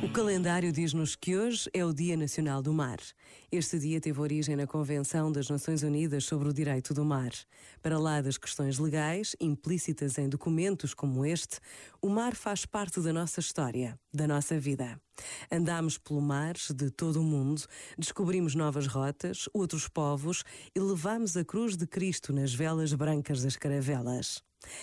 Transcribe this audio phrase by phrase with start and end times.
[0.00, 2.98] O calendário diz-nos que hoje é o Dia Nacional do Mar.
[3.50, 7.30] Este dia teve origem na Convenção das Nações Unidas sobre o Direito do Mar.
[7.82, 11.58] Para lá das questões legais, implícitas em documentos como este,
[12.00, 15.00] o mar faz parte da nossa história, da nossa vida.
[15.50, 17.62] Andámos pelo mar de todo o mundo,
[17.96, 20.44] descobrimos novas rotas, outros povos
[20.74, 24.42] e levámos a cruz de Cristo nas velas brancas das caravelas.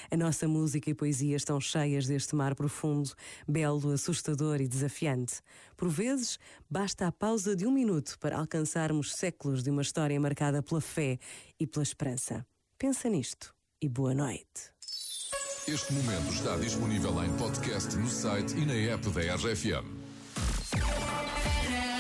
[0.10, 3.12] A nossa música e poesia estão cheias deste mar profundo,
[3.46, 5.42] belo, assustador e desafiante.
[5.76, 6.40] Por vezes,
[6.70, 11.20] basta a pausa de um minuto para alcançarmos séculos de uma história marcada pela fé
[11.60, 12.46] e pela esperança.
[12.78, 14.74] Pensa nisto e boa noite.
[15.68, 20.05] Este momento está disponível em podcast no site e na app da RFM.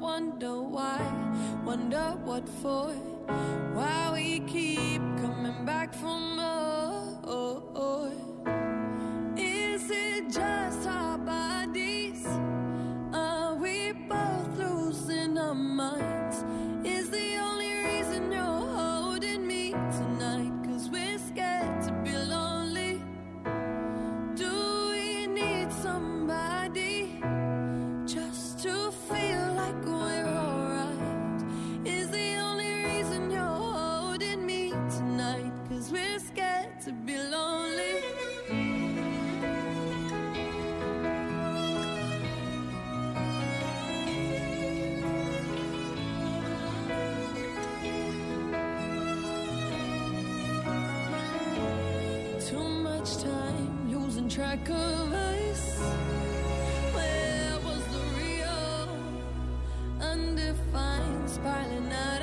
[0.00, 1.00] wonder why,
[1.64, 2.88] wonder what for,
[3.74, 6.52] why we keep coming back for more.
[9.36, 12.26] Is it just our bodies?
[13.12, 16.44] Are we both losing our minds?
[16.88, 20.15] Is the only reason you're holding me tonight?
[36.84, 37.92] to be lonely.
[52.46, 54.74] Too much time losing track of
[55.12, 55.78] us.
[56.94, 58.88] Where was the real,
[60.00, 62.15] undefined, spiraling out?